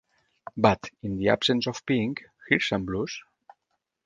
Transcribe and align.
"But, 0.57 0.89
in 1.03 1.17
the 1.19 1.29
absence 1.29 1.67
of 1.67 1.85
pink, 1.85 2.23
here's 2.49 2.67
some 2.67 2.85
blues". 2.87 3.21